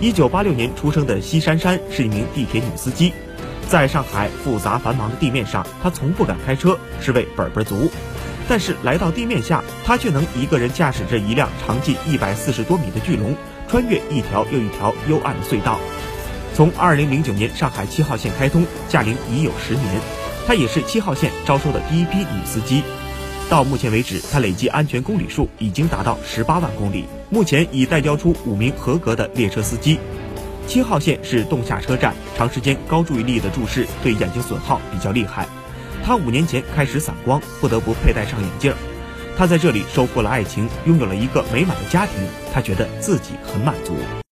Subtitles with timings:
[0.00, 3.12] 一九八六年出生的西珊珊是一名地铁女司机，
[3.68, 7.90] 在上海复杂繁忙的地面上，她从不敢开车，是位本本族。
[8.48, 13.36] 但是来到地面下，她却能一个人驾驶着一辆长近一百四十多米的巨龙，
[13.68, 15.80] 穿越一条又一条幽暗的隧道。
[16.54, 20.00] 从二零零九年上海七号线开通，驾龄已有十年，
[20.46, 22.84] 她也是七号线招收的第一批女司机。
[23.48, 29.98] 到目前为止，她累计安全公里数已经达到十八万公里，目前已代教出五名合格的列车司机。
[30.66, 35.46] 七号线是洞下车站，长时间高注意力的注视对眼睛损耗比较厉害。
[36.04, 38.70] 他五年前开始散光，不得不佩戴上眼镜。
[39.34, 42.14] 他在这里收获了爱情，拥有了一个美满的家庭，
[42.52, 43.96] 他觉得自己很满足。